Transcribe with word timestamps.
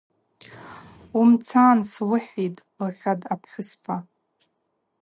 Уымцан 1.17 1.77
суыхӏвитӏ,— 1.91 2.65
лхӏватӏ 2.87 3.27
апхӏвыспа. 3.33 3.95